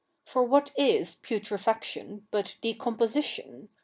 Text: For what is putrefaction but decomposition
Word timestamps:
For 0.25 0.41
what 0.43 0.71
is 0.79 1.13
putrefaction 1.13 2.25
but 2.31 2.55
decomposition 2.63 3.69